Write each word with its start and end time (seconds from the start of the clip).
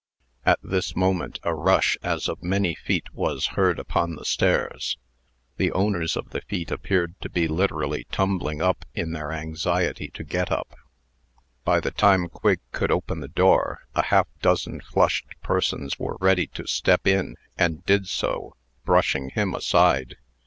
At 0.47 0.57
this 0.63 0.95
moment, 0.95 1.37
a 1.43 1.53
rush, 1.53 1.95
as 2.01 2.27
of 2.27 2.41
many 2.41 2.73
feet, 2.73 3.13
was 3.13 3.49
heard 3.49 3.77
upon 3.77 4.15
the 4.15 4.25
stairs. 4.25 4.97
The 5.57 5.71
owners 5.73 6.17
of 6.17 6.31
the 6.31 6.41
feet 6.41 6.71
appeared 6.71 7.13
to 7.21 7.29
be 7.29 7.47
literally 7.47 8.05
tumbling 8.11 8.63
up 8.63 8.83
in 8.95 9.11
their 9.11 9.31
anxiety 9.31 10.07
to 10.15 10.23
get 10.23 10.51
up. 10.51 10.75
By 11.65 11.79
the 11.79 11.91
time 11.91 12.29
Quigg 12.29 12.61
could 12.71 12.89
open 12.89 13.19
the 13.19 13.27
door, 13.27 13.81
a 13.93 14.05
half 14.05 14.27
dozen 14.41 14.81
flushed 14.81 15.27
persons 15.43 15.99
were 15.99 16.17
ready 16.19 16.47
to 16.47 16.65
step 16.65 17.05
in, 17.05 17.35
and 17.55 17.85
did 17.85 18.07
so, 18.07 18.55
brushing 18.83 19.29
him 19.29 19.53
aside. 19.53 20.15